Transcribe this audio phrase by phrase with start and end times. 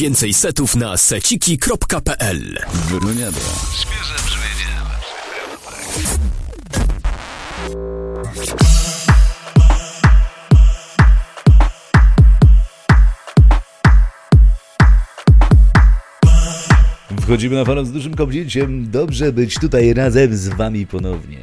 [0.00, 2.58] Więcej setów na seciki.pl.
[3.74, 4.80] Świeże brzmienie.
[17.20, 18.90] Wchodzimy na falę z dużym kopnięciem.
[18.90, 21.38] Dobrze być tutaj razem z wami ponownie.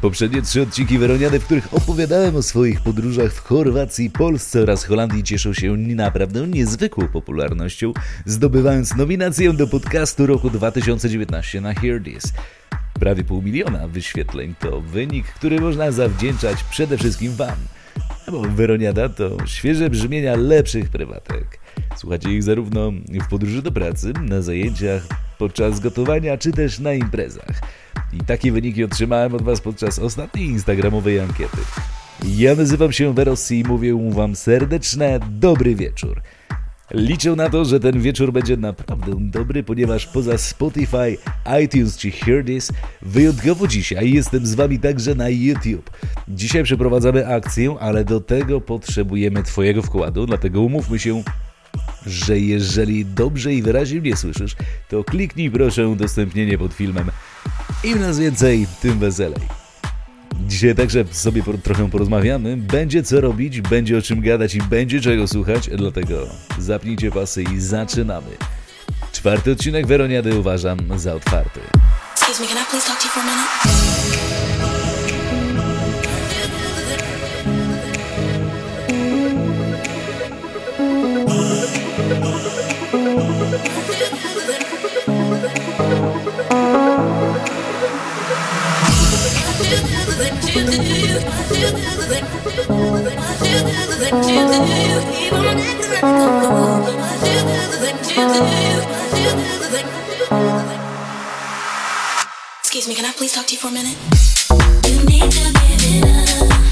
[0.00, 5.22] Poprzednie trzy odcinki Weroniady, w których opowiadałem o swoich podróżach w Chorwacji, Polsce oraz Holandii
[5.22, 7.92] cieszą się naprawdę niezwykłą popularnością,
[8.26, 12.32] zdobywając nominację do podcastu roku 2019 na Hear This.
[12.94, 17.56] Prawie pół miliona wyświetleń to wynik, który można zawdzięczać przede wszystkim Wam.
[18.30, 21.61] Bo Weroniada to świeże brzmienia lepszych prywatek.
[21.96, 25.06] Słuchacie ich zarówno w podróży do pracy, na zajęciach,
[25.38, 27.60] podczas gotowania, czy też na imprezach.
[28.12, 31.58] I takie wyniki otrzymałem od Was podczas ostatniej instagramowej ankiety.
[32.36, 36.20] Ja nazywam się Werossi i mówię Wam serdeczne dobry wieczór.
[36.94, 41.18] Liczę na to, że ten wieczór będzie naprawdę dobry, ponieważ poza Spotify,
[41.64, 45.90] iTunes czy Hear This, wyjątkowo dzisiaj jestem z Wami także na YouTube.
[46.28, 51.22] Dzisiaj przeprowadzamy akcję, ale do tego potrzebujemy Twojego wkładu, dlatego umówmy się,
[52.06, 54.56] że jeżeli dobrze i wyraźnie mnie słyszysz,
[54.88, 57.10] to kliknij proszę udostępnienie pod filmem.
[57.84, 59.42] Im nas więcej, tym weselej.
[60.46, 62.56] Dzisiaj także sobie trochę porozmawiamy.
[62.56, 66.26] Będzie co robić, będzie o czym gadać i będzie czego słuchać, dlatego
[66.58, 68.36] zapnijcie pasy i zaczynamy.
[69.12, 71.60] Czwarty odcinek Weroniady uważam za otwarty.
[72.12, 74.51] Excuse me, can I please talk to you for a minute?
[102.60, 103.96] Excuse me, can I please talk to you for a minute?
[104.88, 106.71] You need to give it up.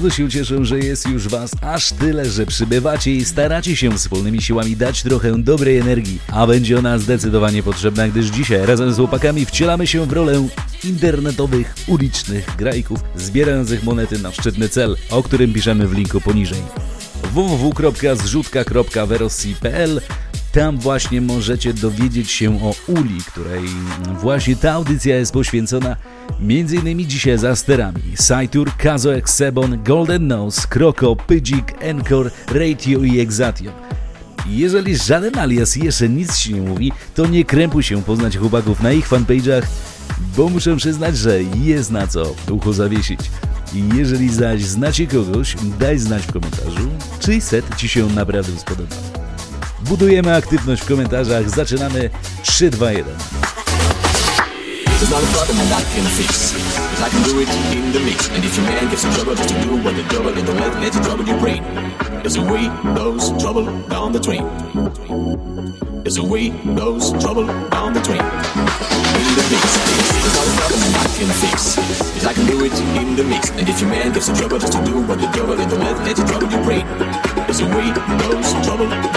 [0.00, 4.42] Bardzo się cieszę, że jest już Was aż tyle, że przybywacie i staracie się wspólnymi
[4.42, 9.46] siłami dać trochę dobrej energii, a będzie ona zdecydowanie potrzebna, gdyż dzisiaj razem z chłopakami
[9.46, 10.48] wcielamy się w rolę
[10.84, 16.62] internetowych, ulicznych grajków zbierających monety na szczytny cel, o którym piszemy w linku poniżej.
[17.32, 20.00] www.zrzutka.verossi.pl
[20.52, 23.64] tam właśnie możecie dowiedzieć się o Uli, której
[24.20, 25.96] właśnie ta audycja jest poświęcona
[26.40, 27.08] m.in.
[27.08, 33.72] dzisiaj za sterami Saitur, Kazo Sebon, Golden Nose, Kroko, Pydzik, Encore, Ratio i Exation.
[34.46, 38.92] Jeżeli żaden alias jeszcze nic ci nie mówi, to nie krępuj się poznać chłopaków na
[38.92, 39.62] ich fanpage'ach,
[40.36, 43.20] bo muszę przyznać, że jest na co ucho zawiesić.
[43.94, 49.19] Jeżeli zaś znacie kogoś, daj znać w komentarzu, czyj set Ci się naprawdę spodobał.
[49.80, 52.10] Budujemy aktywność w komentarzach, zaczynamy
[52.42, 53.04] 3, 2, 1.
[55.00, 56.52] There's not a problem that I can fix.
[56.52, 58.28] Cause I can do it in the mix.
[58.28, 60.76] And if your man gives you trouble just do what the double, it don't let,
[60.76, 61.64] let you trouble your brain.
[62.20, 64.44] There's a way goes trouble down the train.
[66.04, 68.20] There's a way goes trouble down the train.
[68.20, 69.64] In the mix.
[70.20, 71.76] There's not a problem that I can fix.
[72.20, 73.48] Cause I can do it in the mix.
[73.56, 75.96] And if your man gives you trouble just do what the double, it don't let,
[76.04, 76.84] let you trouble your brain.
[77.48, 77.88] There's a way
[78.20, 79.09] goes trouble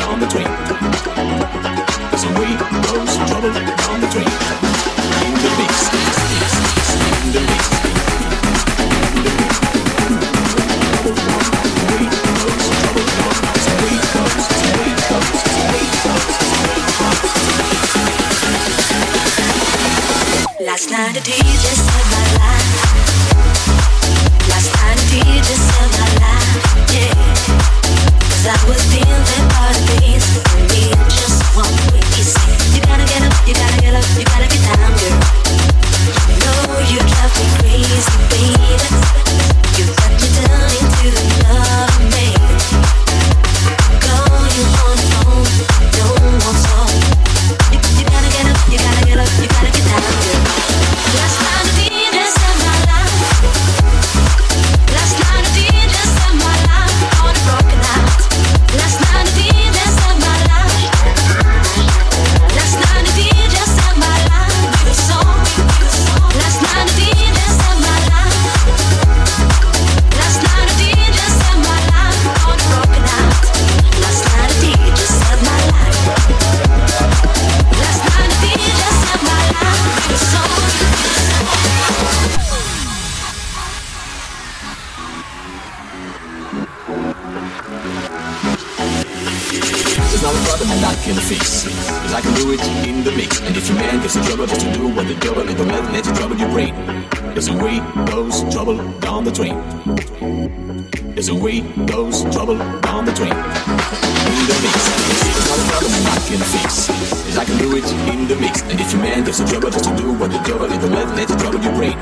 [107.44, 108.62] I can do it in the mix.
[108.72, 110.95] And if your man gives you trouble just to do what the double, it don't
[110.95, 112.00] let, let you trouble your brain.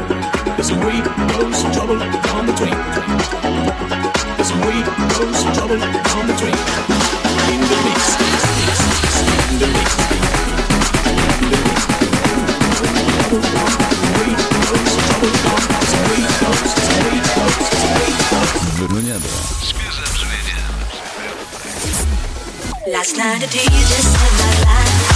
[0.53, 1.01] There's a way
[1.33, 2.77] goes trouble down the train.
[4.37, 4.85] There's a way
[5.17, 6.53] goes trouble down the train.
[7.49, 8.21] In the mix.
[8.21, 9.65] In the mix.
[9.65, 9.89] In the mix.
[15.09, 15.41] Trouble a
[18.93, 19.33] a a.
[22.93, 23.89] Last night a DJ
[24.37, 24.90] my life.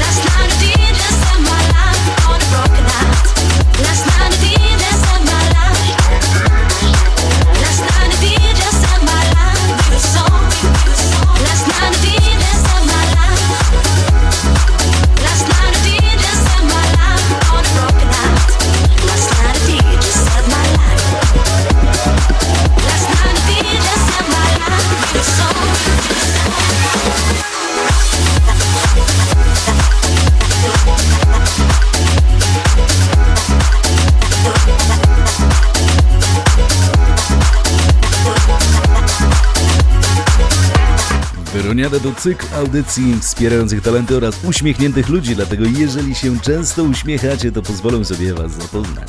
[0.00, 3.26] Last night I did just set my life on a broken heart.
[3.80, 4.39] Last night.
[41.90, 47.62] Wyroniada to cykl audycji wspierających talenty oraz uśmiechniętych ludzi, dlatego jeżeli się często uśmiechacie, to
[47.62, 49.08] pozwolę sobie Was zapoznać.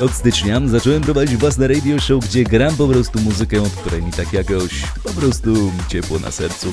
[0.00, 4.12] Od stycznia zacząłem prowadzić własne radio show, gdzie gram po prostu muzykę, od której mi
[4.12, 6.72] tak jakoś po prostu ciepło na sercu.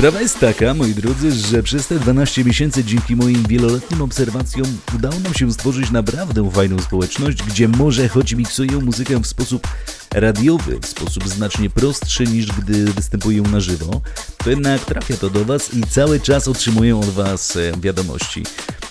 [0.00, 5.20] Sprawa jest taka, moi drodzy, że przez te 12 miesięcy dzięki moim wieloletnim obserwacjom udało
[5.20, 9.68] nam się stworzyć naprawdę fajną społeczność, gdzie może choć miksuję muzykę w sposób
[10.14, 14.00] radiowy, w sposób znacznie prostszy niż gdy występuję na żywo,
[14.44, 18.42] to jednak trafia to do Was i cały czas otrzymuję od Was e, wiadomości.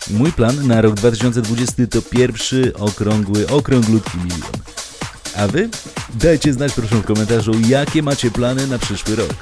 [0.10, 4.52] Mój plan na rok 2020 to pierwszy okrągły, okrąglutki milion.
[5.38, 5.70] A Wy?
[6.14, 9.34] Dajcie znać proszę w komentarzu, jakie macie plany na przyszły rok.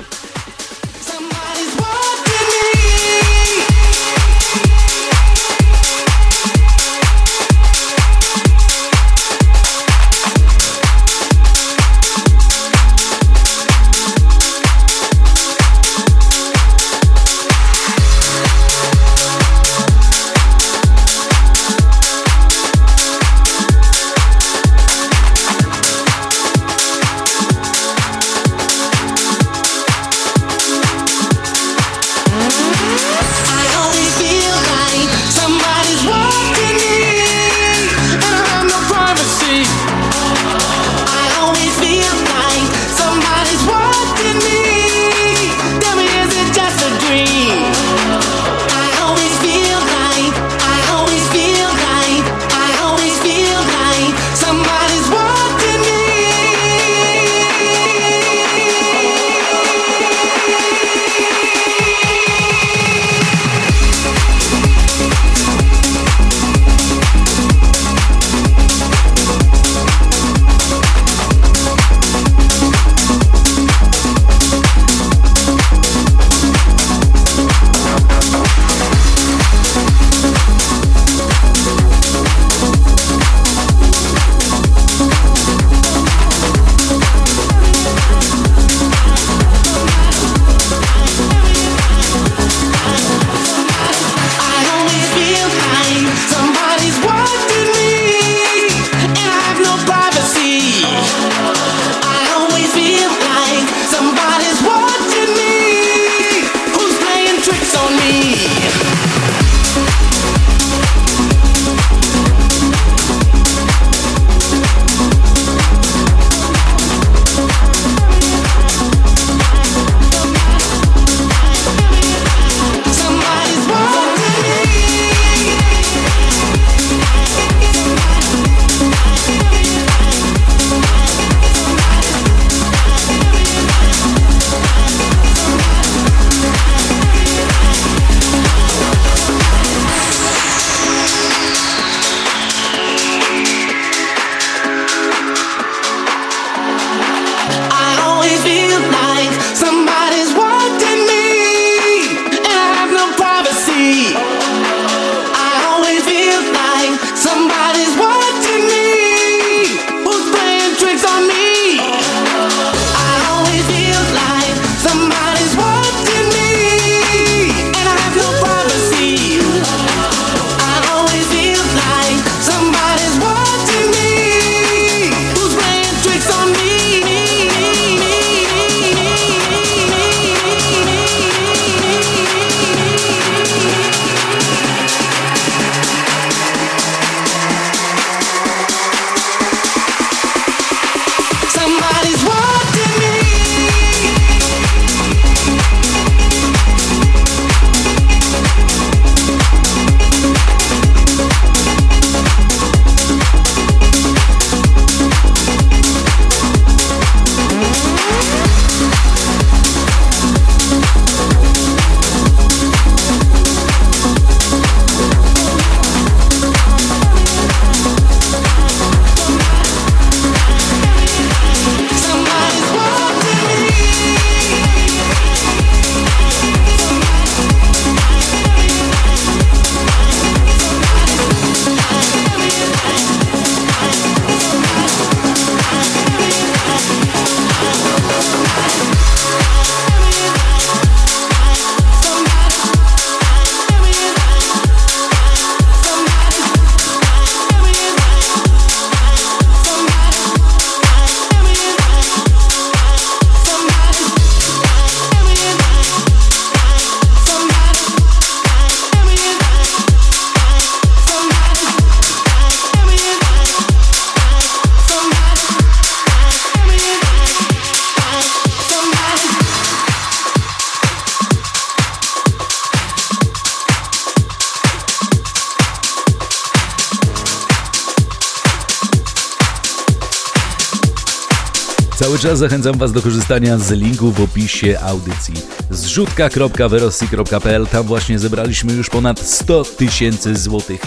[282.35, 285.33] zachęcam Was do korzystania z linku w opisie audycji.
[285.71, 290.81] zrzutka.verossi.pl Tam właśnie zebraliśmy już ponad 100 tysięcy złotych,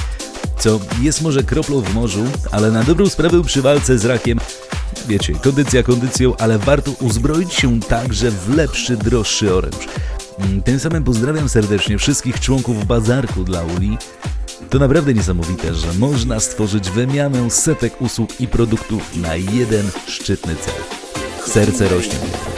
[0.58, 4.40] co jest może kroplą w morzu, ale na dobrą sprawę przy walce z rakiem
[5.08, 9.88] Wiecie, kondycja kondycją, ale warto uzbroić się także w lepszy, droższy oręż.
[10.38, 13.98] Mm, tym samym pozdrawiam serdecznie wszystkich członków bazarku dla Uli.
[14.70, 20.99] To naprawdę niesamowite, że można stworzyć wymianę setek usług i produktów na jeden szczytny cel
[21.50, 22.49] serce rośnie.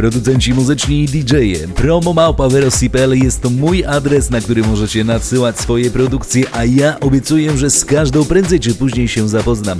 [0.00, 1.68] producenci muzyczni i DJ-e.
[1.68, 7.70] Promomałpawerossi.pl jest to mój adres, na który możecie nadsyłać swoje produkcje, a ja obiecuję, że
[7.70, 9.78] z każdą prędzej czy później się zapoznam.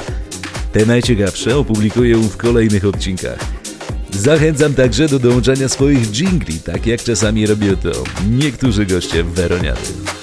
[0.72, 3.38] Te najciekawsze opublikuję w kolejnych odcinkach.
[4.10, 7.90] Zachęcam także do dołączania swoich jingli, tak jak czasami robią to
[8.30, 10.19] niektórzy goście w Weroniady.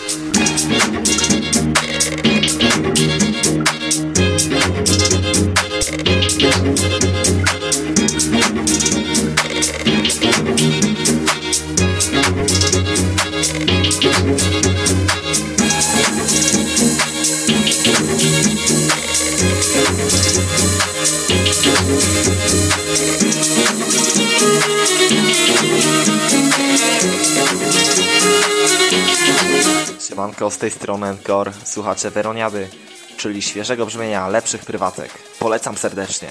[30.38, 32.70] Siemanko, z tej strony Encore, słuchacze Weroniady,
[33.18, 35.12] czyli świeżego brzmienia lepszych prywatek.
[35.40, 36.30] Polecam serdecznie.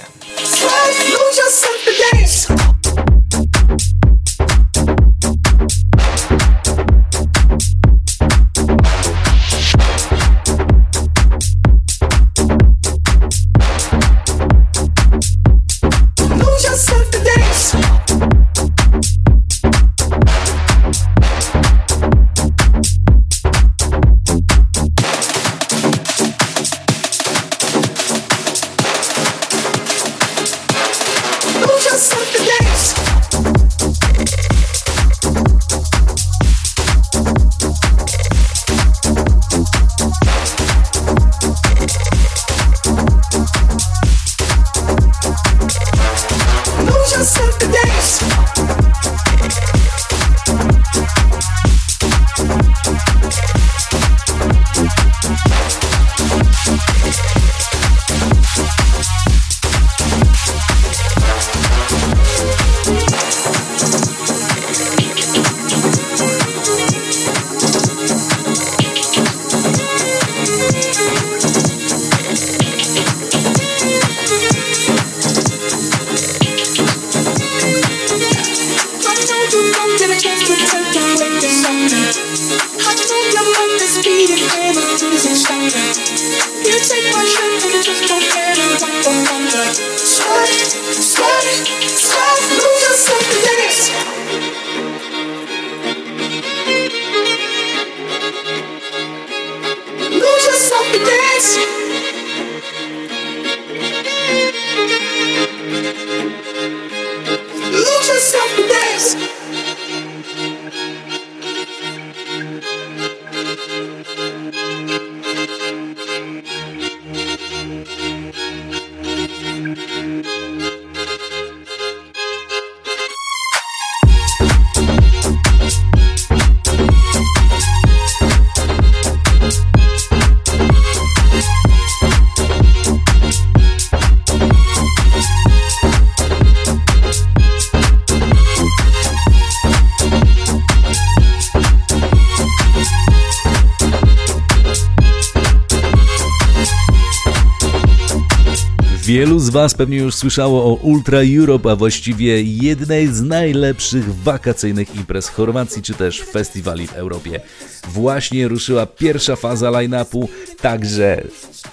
[149.57, 155.83] Was pewnie już słyszało o Ultra Europe, a właściwie jednej z najlepszych wakacyjnych imprez Chorwacji
[155.83, 157.41] czy też festiwali w Europie.
[157.89, 160.29] Właśnie ruszyła pierwsza faza line-upu,
[160.61, 161.23] także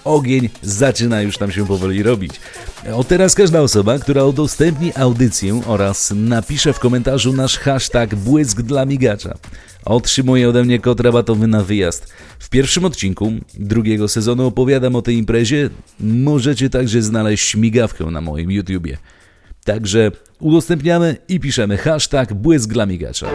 [0.04, 2.32] ogień zaczyna już tam się powoli robić.
[2.92, 8.86] Od teraz każda osoba, która udostępni audycję oraz napisze w komentarzu nasz hashtag błysk dla
[8.86, 9.38] migacza,
[9.86, 12.14] otrzymuje ode mnie kod rabatowy na wyjazd.
[12.40, 15.70] W pierwszym odcinku drugiego sezonu opowiadam o tej imprezie.
[16.00, 18.98] Możecie także znaleźć śmigawkę na moim YouTubie.
[19.66, 23.28] Także udostępniamy i piszemy hashtag błysk dla migacza.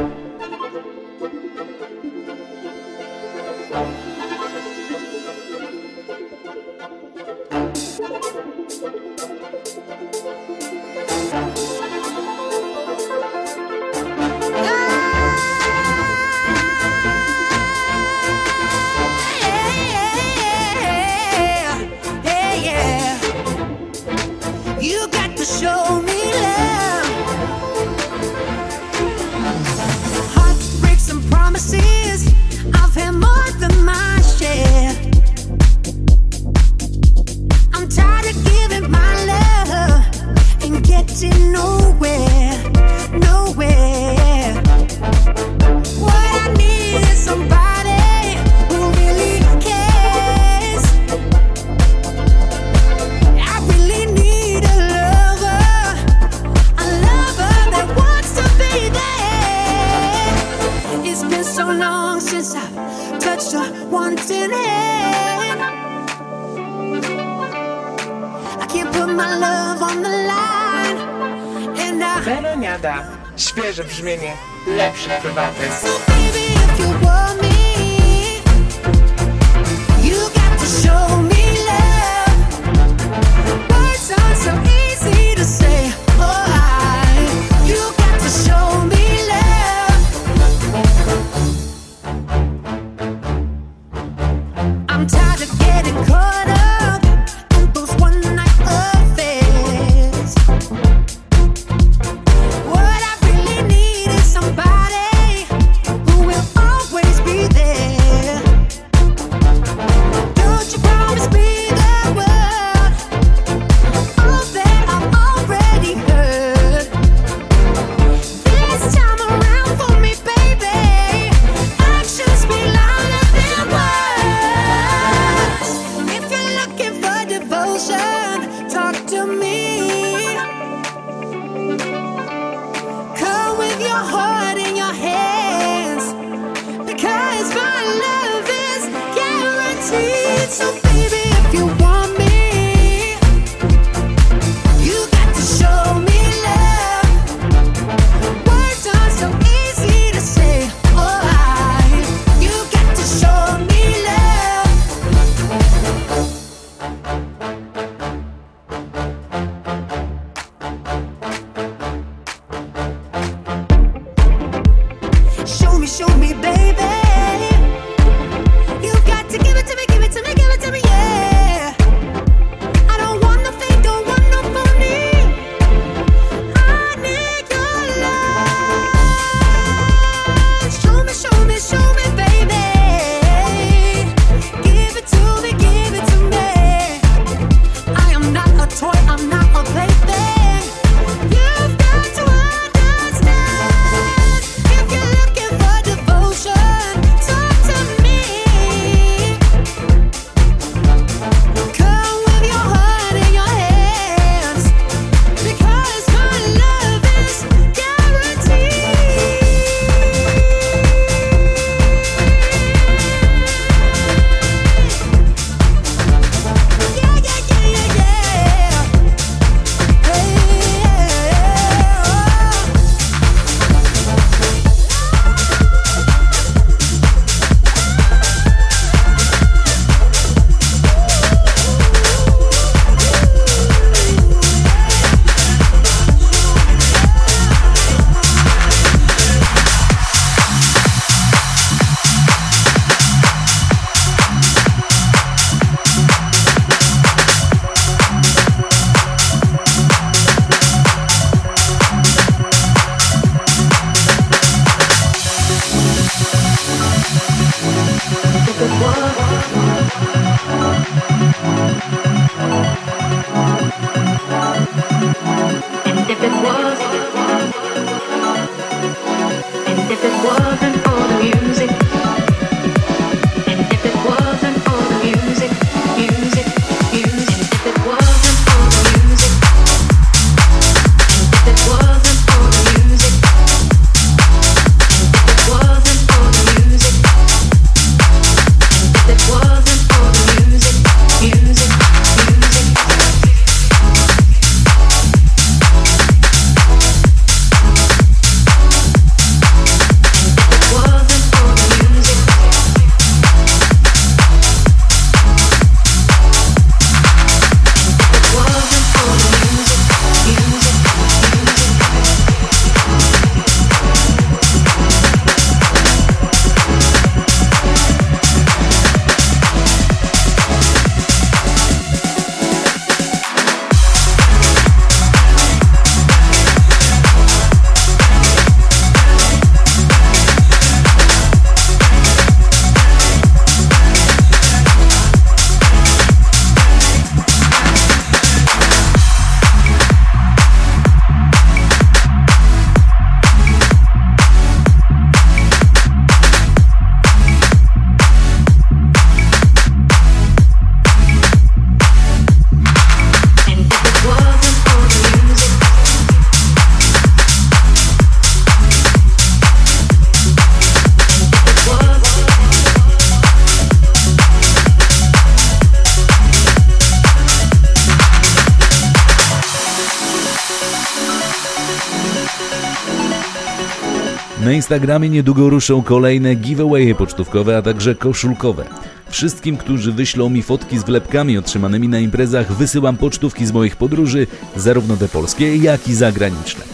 [374.69, 378.65] Instagramie niedługo ruszą kolejne giveawaye pocztówkowe, a także koszulkowe.
[379.11, 384.27] Wszystkim, którzy wyślą mi fotki z wlepkami otrzymanymi na imprezach, wysyłam pocztówki z moich podróży,
[384.57, 386.65] zarówno te polskie, jak i zagraniczne.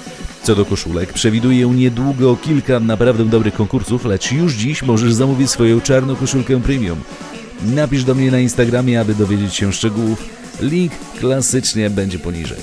[0.42, 5.80] Co do koszulek, przewiduję niedługo kilka naprawdę dobrych konkursów, lecz już dziś możesz zamówić swoją
[5.80, 6.98] czarną koszulkę premium.
[7.62, 10.24] Napisz do mnie na Instagramie, aby dowiedzieć się szczegółów.
[10.61, 12.59] Link klasycznie będzie poniżej.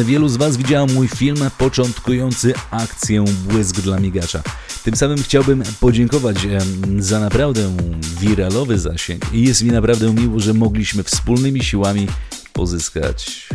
[0.00, 4.42] Zapewne wielu z Was widziało mój film początkujący akcję Błysk dla Migacza.
[4.84, 6.36] Tym samym chciałbym podziękować
[6.98, 7.76] za naprawdę
[8.20, 12.06] wiralowy zasięg i jest mi naprawdę miło, że mogliśmy wspólnymi siłami
[12.52, 13.48] pozyskać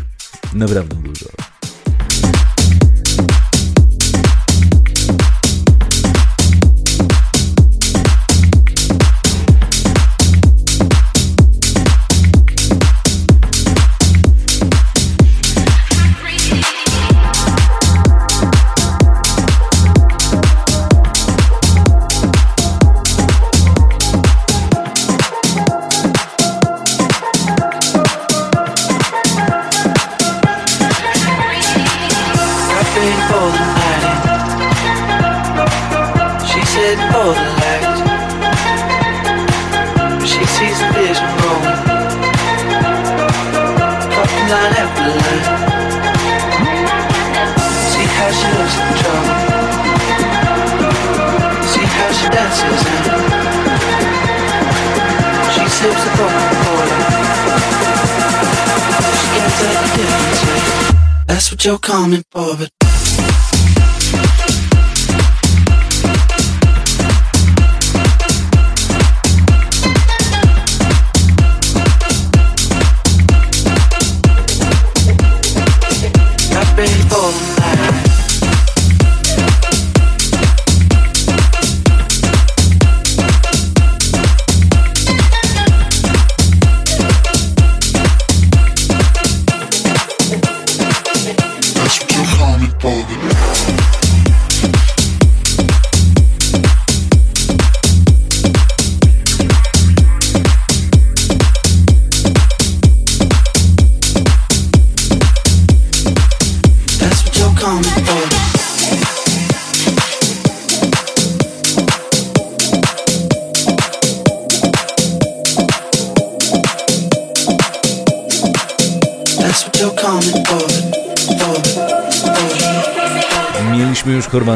[0.54, 1.45] naprawdę dużo.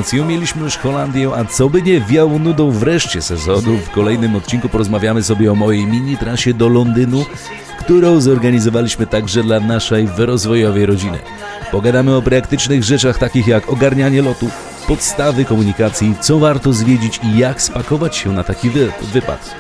[0.09, 3.77] Chorwację, mieliśmy już Holandię, a co by nie wiało nudą wreszcie sezonu.
[3.77, 7.25] W kolejnym odcinku porozmawiamy sobie o mojej mini trasie do Londynu,
[7.79, 11.19] którą zorganizowaliśmy także dla naszej rozwojowej rodziny.
[11.71, 14.51] Pogadamy o praktycznych rzeczach takich jak ogarnianie lotów,
[14.87, 19.55] podstawy komunikacji, co warto zwiedzić i jak spakować się na taki wy wypad.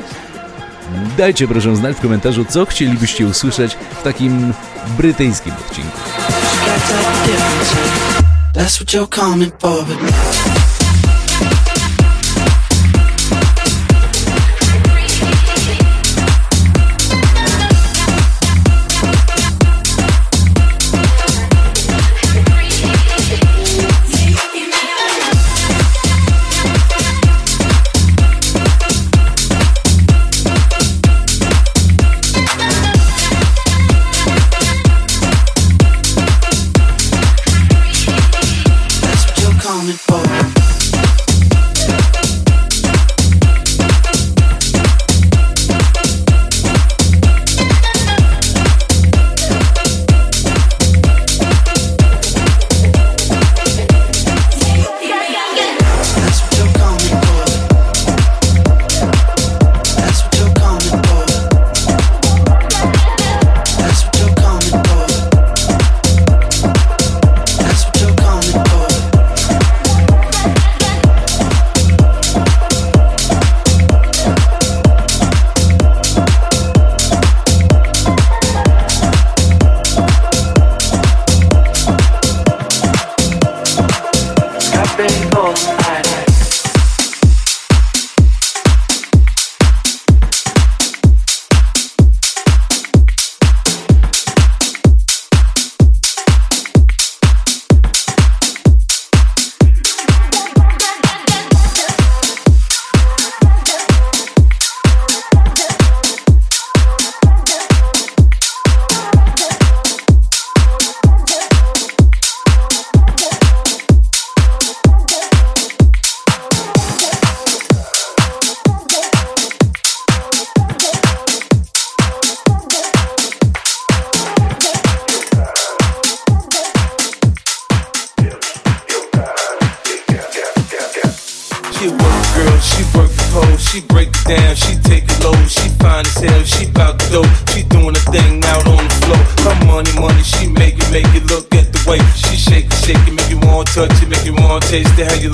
[1.17, 4.53] Dajcie proszę znać w komentarzu, co chcielibyście usłyszeć w takim
[4.97, 5.97] brytyjskim odcinku.
[8.53, 9.85] That's what you're coming for.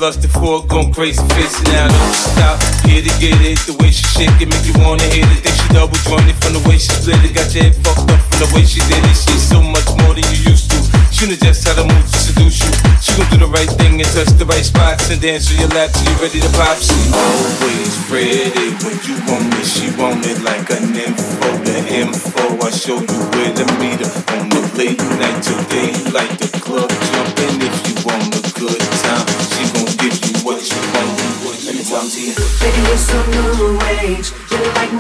[0.06, 3.89] Lusted for it, going crazy, facing out, don't stop, get it, get it, the way
[3.89, 5.41] she shake it, make you wanna hit it.
[5.41, 8.22] Think she double jointed from the way she split it, got your head fucked up
[8.22, 9.18] from the way she did it.
[9.18, 10.86] She's so much more than you used to.
[11.26, 12.70] Knows just how to move to seduce you.
[13.01, 15.74] She gon' do the right thing and touch the right spots and dance to your
[15.74, 16.78] lap till you ready to pop.
[16.78, 19.66] She always ready when you want me.
[19.66, 22.62] She want it like an info, the info.
[22.62, 26.38] I show you where to meet her on the late night till daylight.
[26.38, 26.95] The club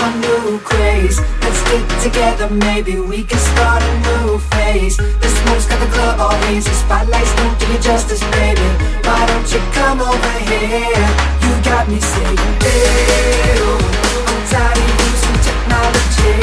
[0.05, 1.17] My new craze.
[1.41, 4.97] Let's get together, maybe we can start a new phase.
[4.97, 6.69] The smoke's got the club all hazy.
[6.69, 8.61] Spotlights don't do you justice, baby.
[9.01, 11.09] Why don't you come over here?
[11.41, 13.81] You got me saying, hey, oh,
[14.29, 16.37] I'm tired of using technology.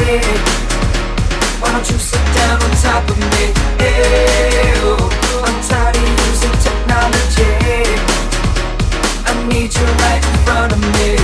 [1.63, 3.55] Why don't you sit down on top of me?
[3.79, 5.07] Hey, oh,
[5.47, 7.55] I'm tired of using technology.
[9.23, 11.22] I need you right in front of me.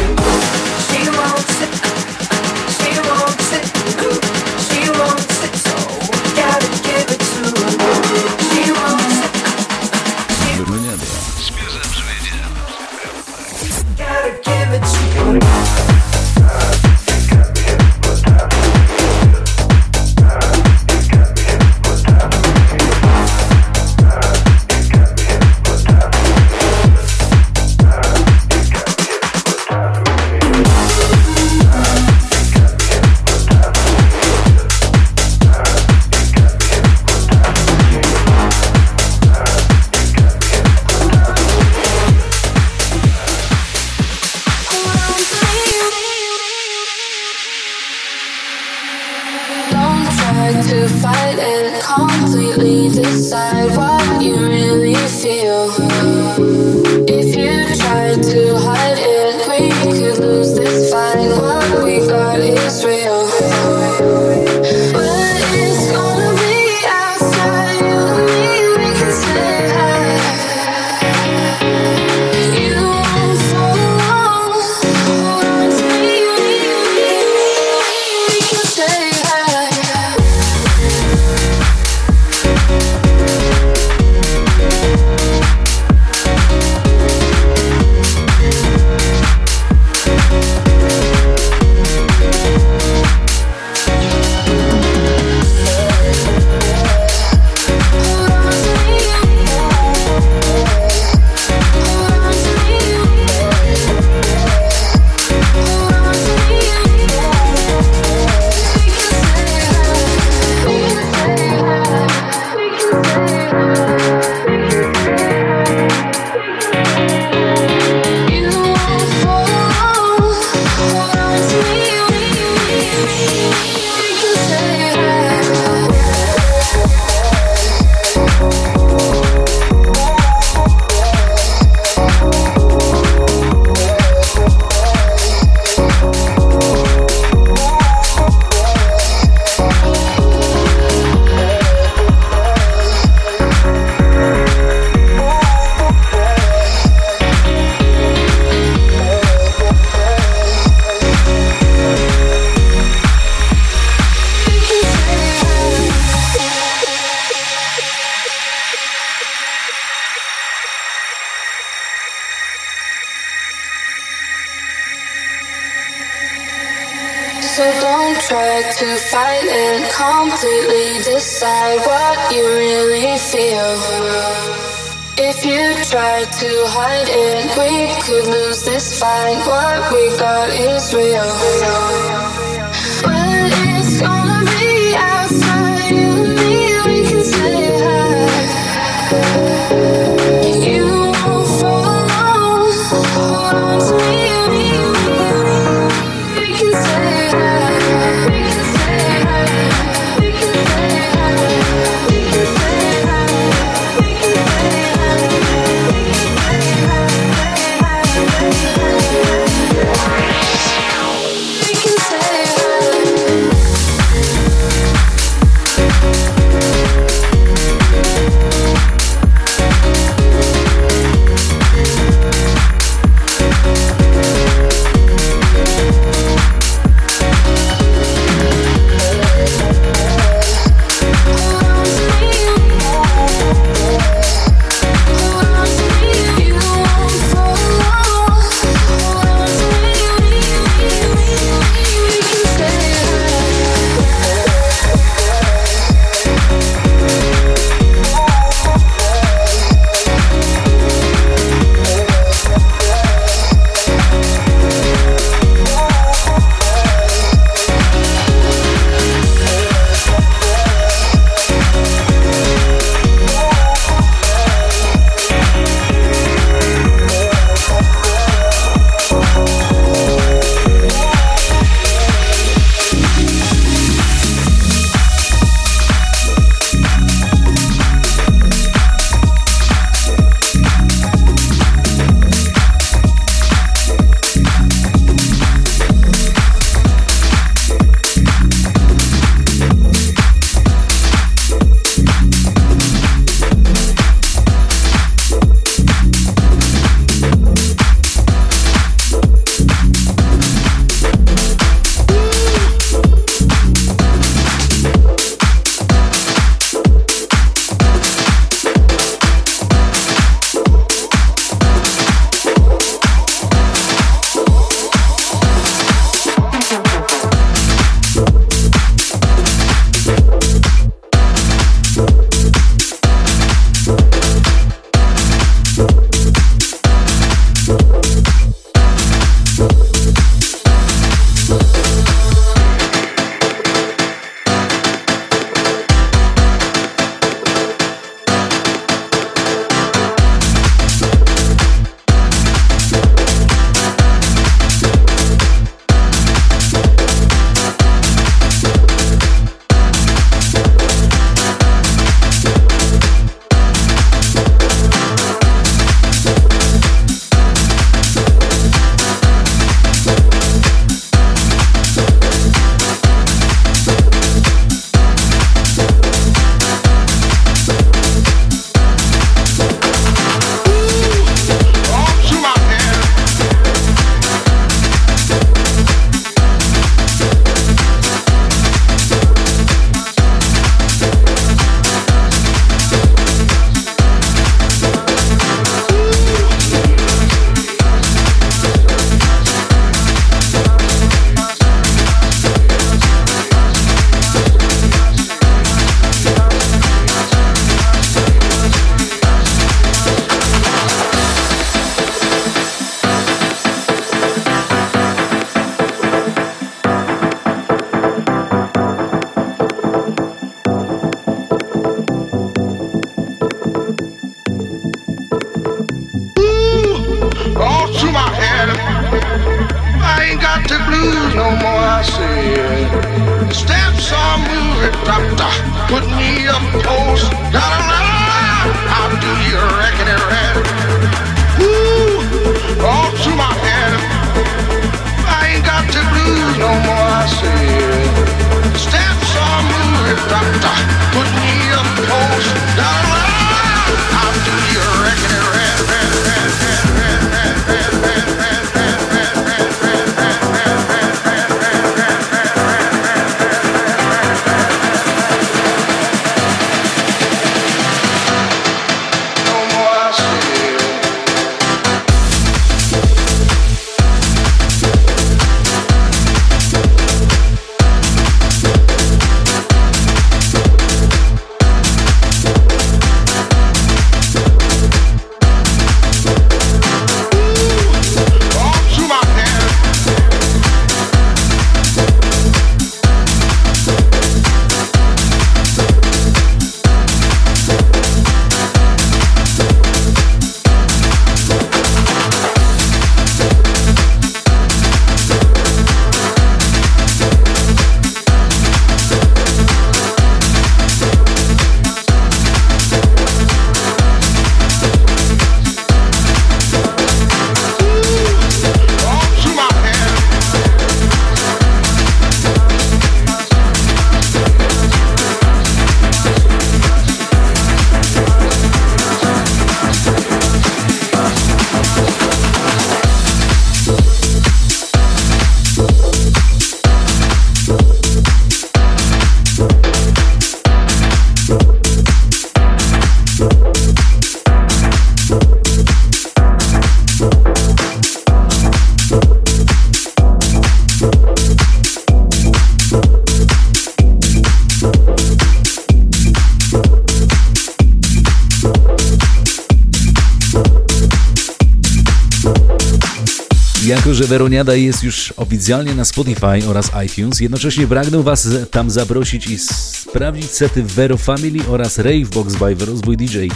[554.29, 560.51] Weroniada jest już oficjalnie na Spotify oraz iTunes, jednocześnie pragnę Was tam zaprosić i sprawdzić
[560.51, 563.49] sety Vero Family oraz Ravebox by Rozbój DJ.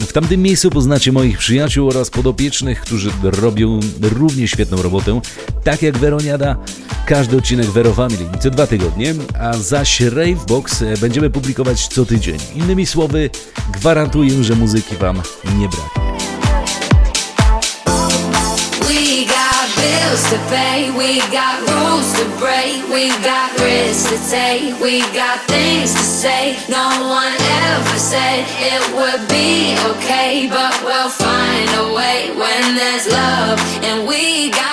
[0.00, 5.20] W tamtym miejscu poznacie moich przyjaciół oraz podopiecznych, którzy robią równie świetną robotę.
[5.64, 6.56] Tak jak Weroniada,
[7.06, 12.38] każdy odcinek Vero Family co dwa tygodnie, a zaś Ravebox będziemy publikować co tydzień.
[12.54, 13.30] Innymi słowy,
[13.72, 15.22] gwarantuję, że muzyki Wam
[15.58, 16.05] nie braknie.
[19.86, 25.38] Bills to pay, we got rules to break, we got risks to take, we got
[25.46, 26.58] things to say.
[26.68, 26.88] No
[27.20, 27.36] one
[27.70, 34.08] ever said it would be okay, but we'll find a way when there's love, and
[34.08, 34.65] we got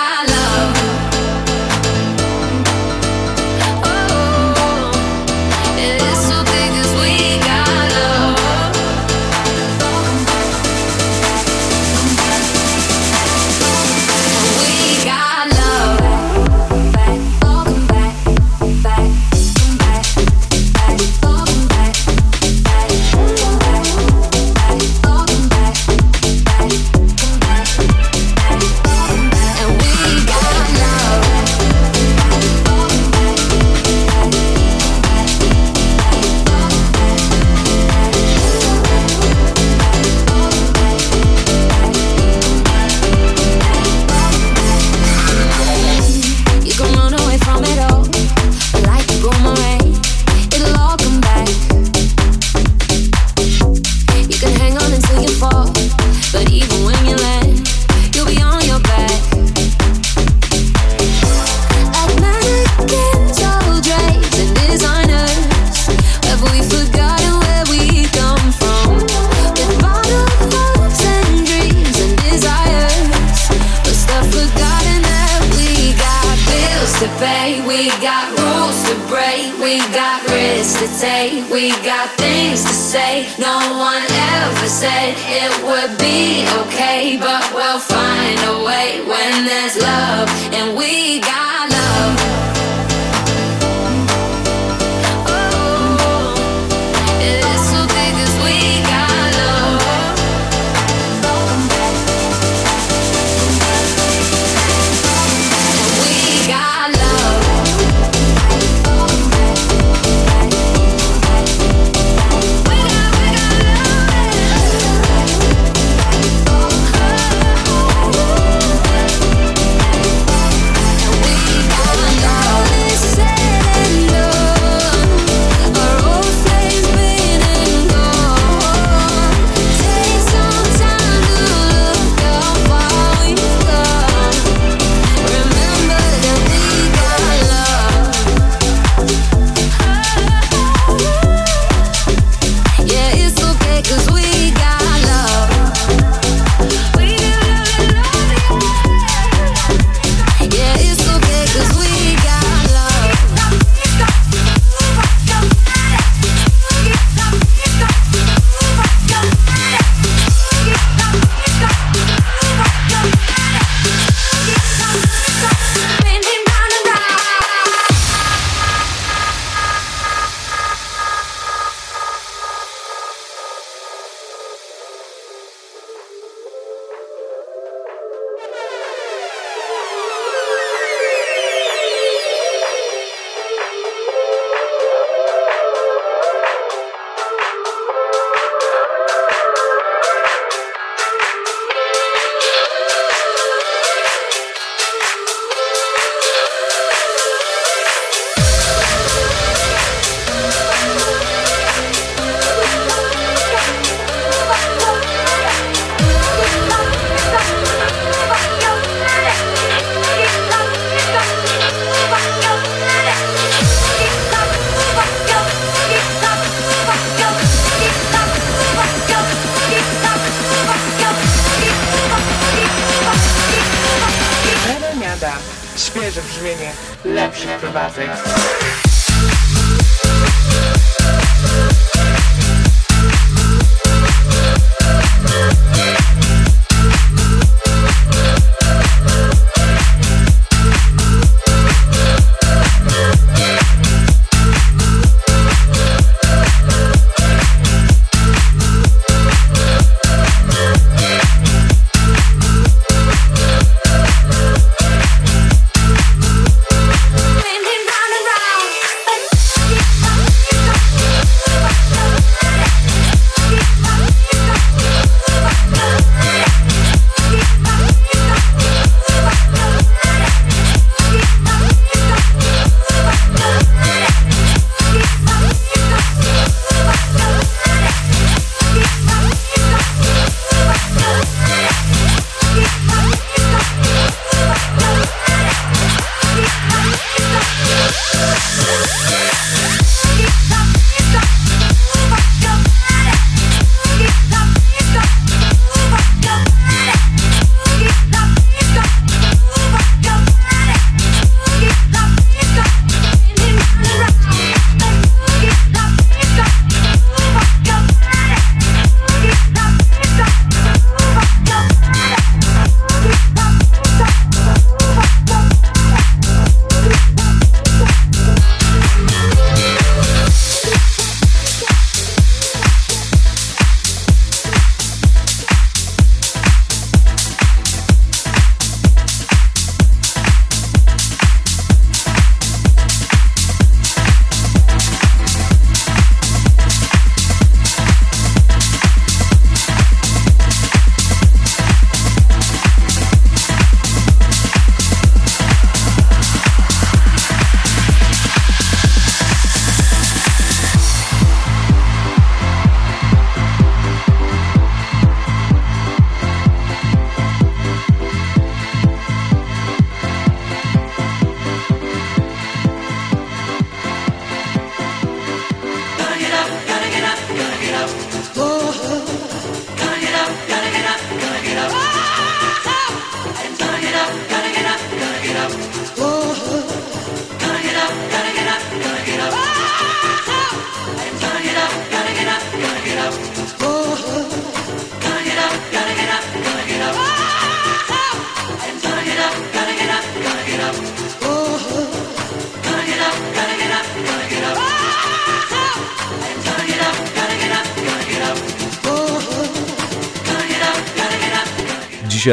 [79.14, 83.30] break, we got risks to take, we got things to say.
[83.38, 89.78] No one ever said it would be okay, but we'll find a way when there's
[89.78, 91.43] love, and we got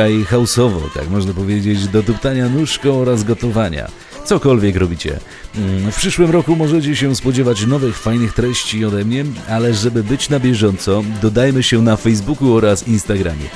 [0.00, 3.88] Dzisiaj houseowo, tak można powiedzieć, do tuptania nóżką oraz gotowania.
[4.24, 5.18] Cokolwiek robicie.
[5.56, 10.28] Mm, W przyszłym roku możecie się spodziewać nowych, fajnych treści ode mnie, ale żeby być
[10.28, 13.48] na bieżąco, dodajmy się na Facebooku oraz Instagramie.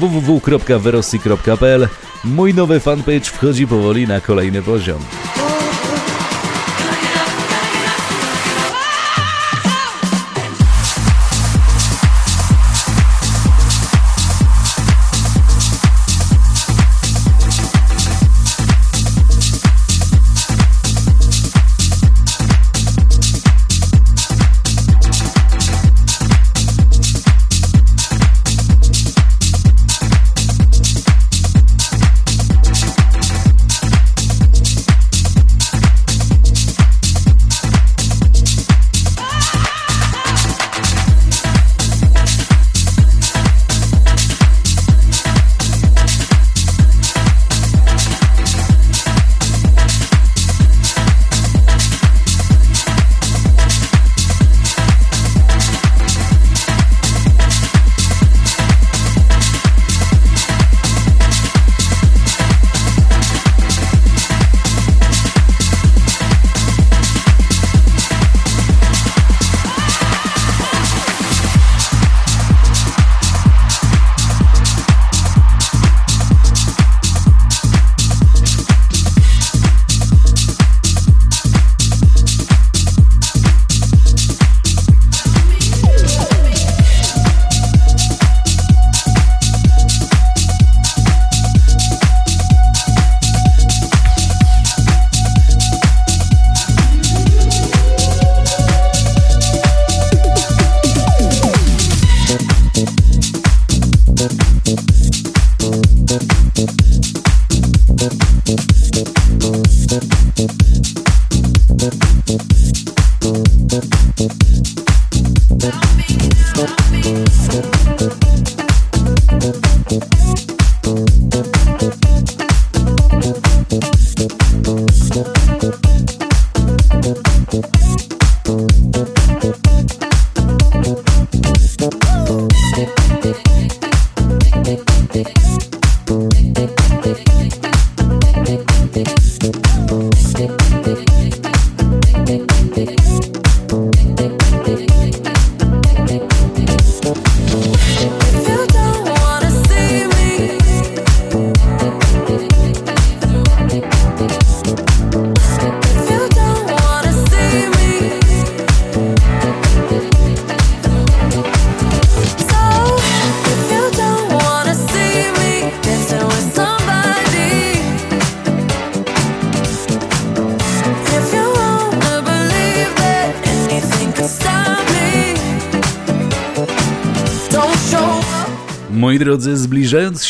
[0.00, 1.88] www.verosi.pl
[2.24, 5.00] Mój nowy fanpage wchodzi powoli na kolejny poziom.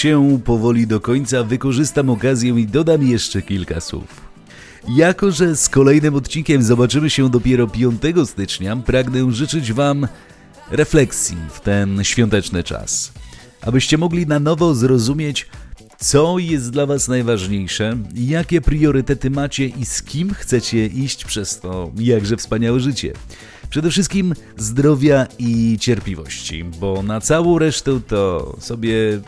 [0.00, 4.20] Się powoli do końca, wykorzystam okazję i dodam jeszcze kilka słów.
[4.88, 10.08] Jako, że z kolejnym odcinkiem zobaczymy się dopiero 5 stycznia, pragnę życzyć Wam
[10.70, 13.12] refleksji w ten świąteczny czas.
[13.62, 15.46] Abyście mogli na nowo zrozumieć,
[15.98, 21.90] co jest dla Was najważniejsze, jakie priorytety macie i z kim chcecie iść przez to
[21.98, 23.12] jakże wspaniałe życie.
[23.70, 29.20] Przede wszystkim zdrowia i cierpliwości, bo na całą resztę to sobie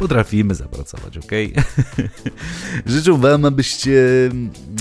[0.00, 1.32] potrafimy zapracować, ok?
[2.86, 3.92] Życzę Wam, abyście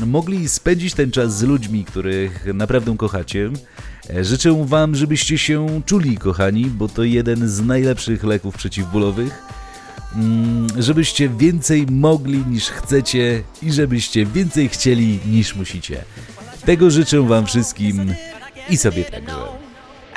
[0.05, 3.49] mogli spędzić ten czas z ludźmi, których naprawdę kochacie.
[4.21, 9.43] Życzę Wam, żebyście się czuli kochani, bo to jeden z najlepszych leków przeciwbólowych.
[10.15, 16.03] Mm, Żebyście więcej mogli niż chcecie i żebyście więcej chcieli niż musicie.
[16.65, 18.13] Tego życzę Wam wszystkim
[18.69, 19.35] i sobie także.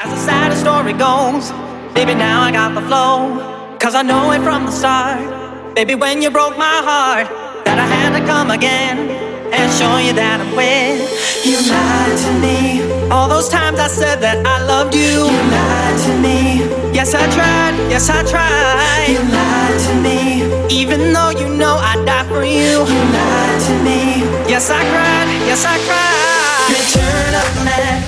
[0.04, 1.52] As the sad story goes,
[1.94, 3.51] baby, now I got the flow.
[3.82, 5.74] Cause I know it from the start.
[5.74, 7.26] Baby, when you broke my heart,
[7.66, 9.10] that I had to come again
[9.50, 11.02] and show you that I'm with.
[11.42, 13.10] You lied to me.
[13.10, 15.26] All those times I said that I loved you.
[15.26, 16.62] You lied to me.
[16.94, 17.74] Yes, I tried.
[17.90, 19.10] Yes, I tried.
[19.10, 20.46] You lied to me.
[20.70, 22.86] Even though you know I'd die for you.
[22.86, 24.22] You lied to me.
[24.46, 25.26] Yes, I cried.
[25.42, 26.70] Yes, I cried.
[26.70, 27.98] Return of man.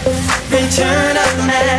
[0.55, 1.79] Return of man.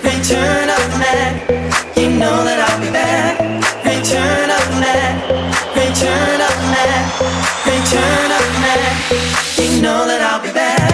[0.00, 1.75] Return of man.
[2.16, 3.38] Know that I'll be back.
[3.84, 5.20] Return of man.
[5.76, 7.04] Return of man.
[7.68, 8.46] Return of.
[9.58, 10.85] You know that I'll be back.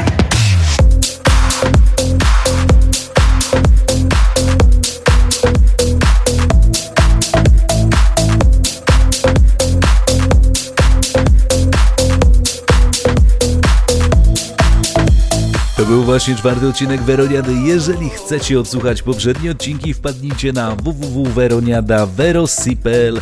[15.82, 17.54] To był właśnie czwarty odcinek Weroniady.
[17.54, 23.20] Jeżeli chcecie odsłuchać poprzednie odcinki, wpadnijcie na www.veroniada.verosipel.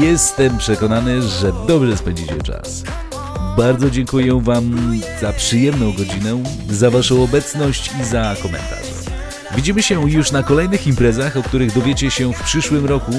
[0.00, 2.82] Jestem przekonany, że dobrze spędzicie czas.
[3.56, 8.92] Bardzo dziękuję Wam za przyjemną godzinę, za Waszą obecność i za komentarze.
[9.56, 13.12] Widzimy się już na kolejnych imprezach, o których dowiecie się w przyszłym roku.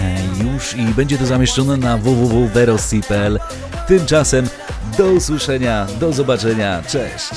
[0.00, 3.40] E, Już i będzie to zamieszczone na www.verosipel.
[3.88, 4.48] Tymczasem
[4.98, 7.30] do usłyszenia, do zobaczenia, cześć!